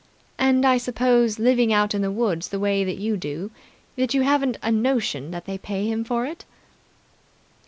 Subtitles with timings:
[0.39, 3.51] "And I suppose, living out in the woods the way that you do
[3.95, 6.43] that you haven't a notion that they pay him for it."